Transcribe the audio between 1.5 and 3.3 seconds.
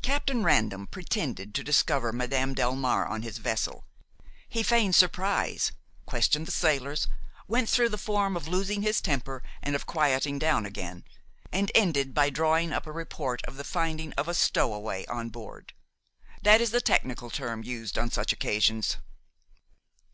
to discover Madame Delmare on